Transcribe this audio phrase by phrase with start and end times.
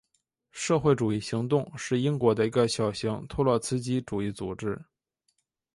[0.49, 4.83] 社会主义行动是英国的一个小型托洛茨基主义组织。